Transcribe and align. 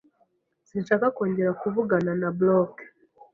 Sinshaka 0.67 1.05
kongera 1.15 1.51
kuvugana 1.61 2.11
na 2.21 2.29
bloke. 2.37 2.83